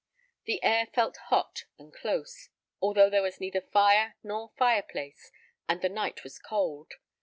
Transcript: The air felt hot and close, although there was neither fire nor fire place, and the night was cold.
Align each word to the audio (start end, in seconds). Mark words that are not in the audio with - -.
The 0.45 0.63
air 0.63 0.87
felt 0.87 1.17
hot 1.29 1.65
and 1.77 1.93
close, 1.93 2.49
although 2.81 3.07
there 3.07 3.21
was 3.21 3.39
neither 3.39 3.61
fire 3.61 4.15
nor 4.23 4.49
fire 4.57 4.81
place, 4.81 5.31
and 5.69 5.79
the 5.83 5.89
night 5.89 6.23
was 6.23 6.39
cold. 6.39 6.95